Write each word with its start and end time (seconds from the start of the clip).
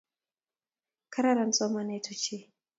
Kararan 1.13 1.51
somanet 1.57 2.05
ochei 2.11 2.43